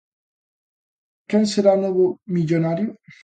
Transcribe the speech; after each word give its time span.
Quen 1.29 1.43
será 1.53 1.71
o 1.77 1.81
novo 1.85 2.05
millonario? 2.35 2.89